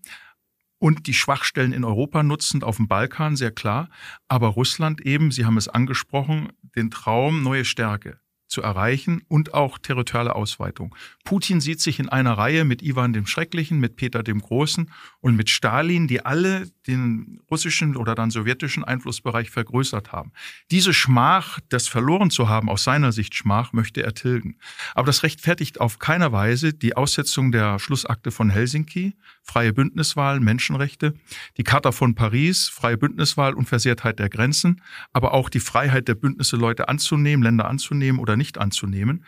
[0.79, 3.89] Und die Schwachstellen in Europa nutzend auf dem Balkan, sehr klar.
[4.29, 8.22] Aber Russland eben, Sie haben es angesprochen, den Traum, neue Stärke
[8.53, 10.95] zu erreichen und auch territoriale Ausweitung.
[11.25, 15.37] Putin sieht sich in einer Reihe mit Ivan dem Schrecklichen, mit Peter dem Großen und
[15.37, 20.33] mit Stalin, die alle den russischen oder dann sowjetischen Einflussbereich vergrößert haben.
[20.71, 24.59] Diese Schmach, das verloren zu haben, aus seiner Sicht Schmach, möchte er tilgen.
[24.95, 31.15] Aber das rechtfertigt auf keiner Weise die Aussetzung der Schlussakte von Helsinki, freie Bündniswahl, Menschenrechte,
[31.57, 36.57] die Charta von Paris, freie Bündniswahl, Unversehrtheit der Grenzen, aber auch die Freiheit der Bündnisse,
[36.57, 39.25] Leute anzunehmen, Länder anzunehmen oder nicht anzunehmen.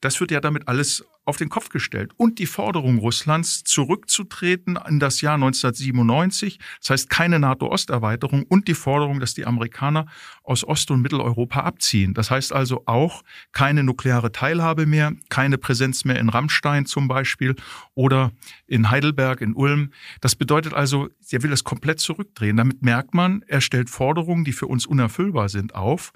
[0.00, 4.98] Das wird ja damit alles auf den Kopf gestellt und die Forderung Russlands zurückzutreten in
[4.98, 10.06] das Jahr 1997, das heißt keine NATO-Osterweiterung und die Forderung, dass die Amerikaner
[10.42, 12.14] aus Ost- und Mitteleuropa abziehen.
[12.14, 17.54] Das heißt also auch keine nukleare Teilhabe mehr, keine Präsenz mehr in Rammstein zum Beispiel
[17.94, 18.32] oder
[18.66, 19.90] in Heidelberg, in Ulm.
[20.22, 22.56] Das bedeutet also, er will das komplett zurückdrehen.
[22.56, 26.12] Damit merkt man, er stellt Forderungen, die für uns unerfüllbar sind, auf,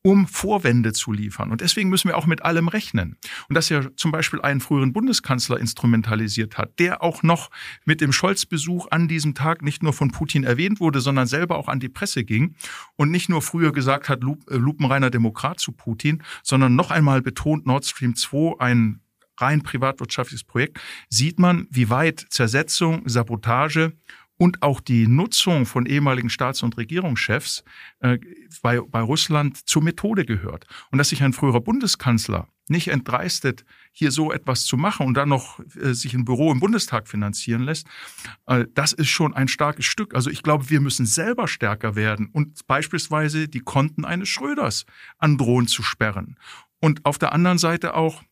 [0.00, 1.50] um Vorwände zu liefern.
[1.50, 3.18] Und deswegen müssen wir auch mit allem rechnen.
[3.48, 7.50] Und dass er zum Beispiel einen früheren Bundeskanzler instrumentalisiert hat, der auch noch
[7.84, 11.68] mit dem Scholz-Besuch an diesem Tag nicht nur von Putin erwähnt wurde, sondern selber auch
[11.68, 12.54] an die Presse ging
[12.96, 17.66] und nicht nur früher gesagt hat, äh, lupenreiner Demokrat zu Putin, sondern noch einmal betont,
[17.66, 19.00] Nord Stream 2 ein
[19.38, 23.92] rein privatwirtschaftliches Projekt, sieht man, wie weit Zersetzung, Sabotage
[24.36, 27.64] und auch die Nutzung von ehemaligen Staats- und Regierungschefs
[28.00, 28.18] äh,
[28.62, 30.66] bei, bei Russland zur Methode gehört.
[30.90, 35.28] Und dass sich ein früherer Bundeskanzler nicht entdreistet, hier so etwas zu machen und dann
[35.28, 37.86] noch äh, sich ein Büro im Bundestag finanzieren lässt,
[38.46, 40.14] äh, das ist schon ein starkes Stück.
[40.14, 44.86] Also ich glaube, wir müssen selber stärker werden und beispielsweise die Konten eines Schröders
[45.18, 46.36] androhen zu sperren.
[46.80, 48.22] Und auf der anderen Seite auch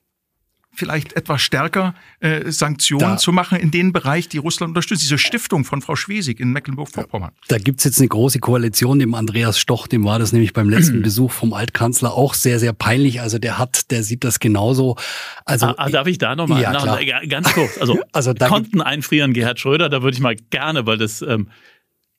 [0.74, 5.02] vielleicht etwas stärker äh, Sanktionen da, zu machen in den Bereich, die Russland unterstützt.
[5.02, 7.32] Diese Stiftung von Frau Schwesig in Mecklenburg-Vorpommern.
[7.48, 11.02] Da gibt's jetzt eine große Koalition, dem Andreas Stoch, dem war das nämlich beim letzten
[11.02, 13.20] Besuch vom Altkanzler auch sehr, sehr peinlich.
[13.20, 14.96] Also der hat, der sieht das genauso.
[15.44, 17.78] Also ah, ah darf ich da nochmal ja, noch, ganz kurz?
[17.78, 21.48] Also, also Konten einfrieren, Gerhard Schröder, da würde ich mal gerne, weil das ähm,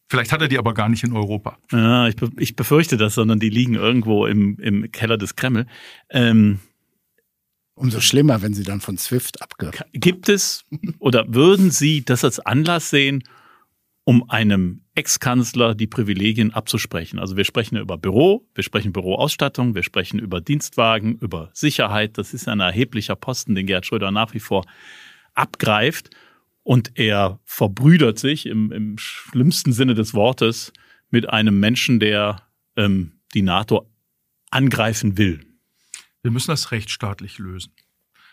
[0.09, 1.57] Vielleicht hat er die aber gar nicht in Europa.
[1.71, 5.65] Ja, ich, ich befürchte das, sondern die liegen irgendwo im, im Keller des Kreml.
[6.11, 6.59] Ähm,
[7.75, 9.71] Umso schlimmer, wenn sie dann von SWIFT abge.
[9.93, 10.63] Gibt es
[10.99, 13.23] oder würden Sie das als Anlass sehen,
[14.03, 17.17] um einem Ex-Kanzler die Privilegien abzusprechen?
[17.17, 22.17] Also wir sprechen über Büro, wir sprechen Büroausstattung, wir sprechen über Dienstwagen, über Sicherheit.
[22.19, 24.65] Das ist ein erheblicher Posten, den Gerhard Schröder nach wie vor
[25.33, 26.11] abgreift.
[26.61, 30.71] Und er verbrüdert sich im, im schlimmsten Sinne des Wortes
[31.09, 32.37] mit einem Menschen, der
[32.77, 33.89] ähm, die NATO
[34.51, 35.41] angreifen will.
[36.23, 37.73] Wir müssen das rechtsstaatlich lösen.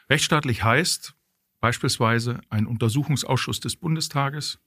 [0.09, 1.15] Rechtsstaatlich heißt
[1.61, 4.61] beispielsweise ein Untersuchungsausschuss des Bundestages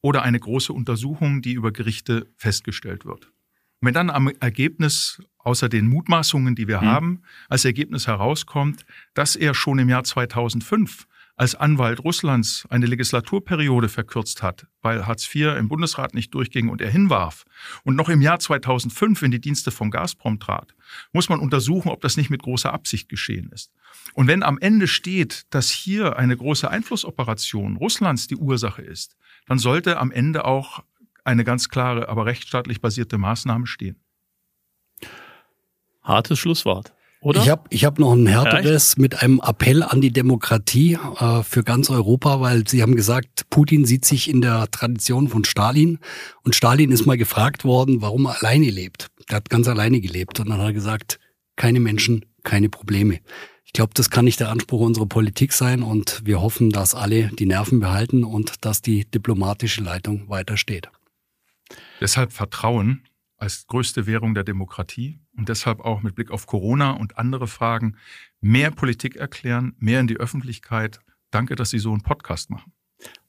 [0.00, 3.26] oder eine große Untersuchung, die über Gerichte festgestellt wird.
[3.80, 6.86] Und wenn dann am Ergebnis, außer den Mutmaßungen, die wir mhm.
[6.86, 8.84] haben, als Ergebnis herauskommt,
[9.14, 11.06] dass er schon im Jahr 2005
[11.36, 16.80] als Anwalt Russlands eine Legislaturperiode verkürzt hat, weil Hartz IV im Bundesrat nicht durchging und
[16.80, 17.44] er hinwarf
[17.82, 20.74] und noch im Jahr 2005 in die Dienste von Gazprom trat,
[21.12, 23.72] muss man untersuchen, ob das nicht mit großer Absicht geschehen ist.
[24.14, 29.16] Und wenn am Ende steht, dass hier eine große Einflussoperation Russlands die Ursache ist,
[29.46, 30.84] dann sollte am Ende auch
[31.24, 33.96] eine ganz klare, aber rechtsstaatlich basierte Maßnahme stehen.
[36.02, 36.93] Hartes Schlusswort.
[37.24, 37.40] Oder?
[37.40, 41.64] Ich habe ich hab noch ein härteres mit einem Appell an die Demokratie äh, für
[41.64, 46.00] ganz Europa, weil Sie haben gesagt, Putin sieht sich in der Tradition von Stalin
[46.42, 49.08] und Stalin ist mal gefragt worden, warum er alleine lebt.
[49.26, 51.18] Er hat ganz alleine gelebt und dann hat er gesagt,
[51.56, 53.20] keine Menschen, keine Probleme.
[53.64, 57.28] Ich glaube, das kann nicht der Anspruch unserer Politik sein und wir hoffen, dass alle
[57.28, 60.90] die Nerven behalten und dass die diplomatische Leitung weiter steht.
[62.02, 63.02] Deshalb Vertrauen
[63.44, 67.96] als größte Währung der Demokratie und deshalb auch mit Blick auf Corona und andere Fragen
[68.40, 71.00] mehr Politik erklären, mehr in die Öffentlichkeit.
[71.30, 72.72] Danke, dass Sie so einen Podcast machen.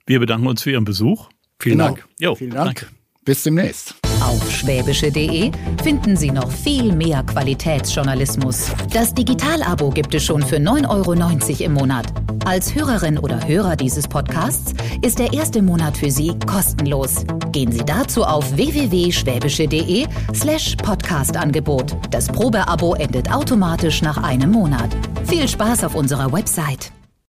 [0.06, 1.30] Wir bedanken uns für Ihren Besuch.
[1.60, 1.90] Vielen genau.
[1.90, 2.08] Dank.
[2.18, 2.80] Jo, Vielen Dank.
[2.80, 2.95] Danke.
[3.26, 3.96] Bis demnächst.
[4.22, 5.52] Auf schwäbische.de
[5.84, 8.72] finden Sie noch viel mehr Qualitätsjournalismus.
[8.94, 12.06] Das Digital-Abo gibt es schon für 9,90 Euro im Monat.
[12.46, 17.26] Als Hörerin oder Hörer dieses Podcasts ist der erste Monat für Sie kostenlos.
[17.52, 21.98] Gehen Sie dazu auf www.schwäbische.de slash Podcast-Angebot.
[22.12, 24.90] Das Probeabo endet automatisch nach einem Monat.
[25.26, 26.92] Viel Spaß auf unserer Website.